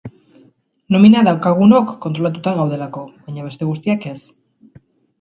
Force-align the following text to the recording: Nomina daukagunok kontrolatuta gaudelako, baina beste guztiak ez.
Nomina 0.95 1.21
daukagunok 1.27 1.93
kontrolatuta 2.07 2.57
gaudelako, 2.63 3.07
baina 3.29 3.49
beste 3.53 3.73
guztiak 3.73 4.13
ez. 4.17 4.19